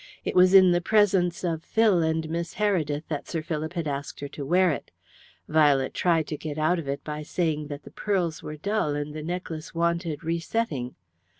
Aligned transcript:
It 0.25 0.33
was 0.33 0.55
in 0.55 0.71
the 0.71 0.81
presence 0.81 1.43
of 1.43 1.61
Phil 1.63 2.01
and 2.01 2.27
Miss 2.27 2.55
Heredith 2.55 3.03
that 3.09 3.27
Sir 3.27 3.43
Philip 3.43 3.73
had 3.73 3.87
asked 3.87 4.19
her 4.21 4.27
to 4.29 4.43
wear 4.43 4.71
it. 4.71 4.89
Violet 5.47 5.93
tried 5.93 6.25
to 6.29 6.37
get 6.41 6.57
out 6.57 6.79
of 6.79 6.87
it 6.87 7.03
by 7.03 7.21
saying 7.21 7.67
that 7.67 7.83
the 7.83 7.91
pearls 7.91 8.41
were 8.41 8.57
dull 8.57 8.95
and 8.95 9.13
the 9.13 9.21
necklace 9.21 9.75
wanted 9.75 10.23
resetting. 10.23 10.95